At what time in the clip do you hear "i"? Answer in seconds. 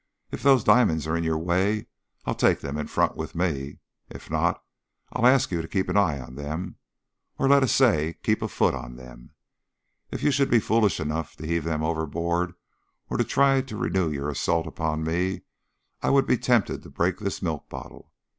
16.01-16.09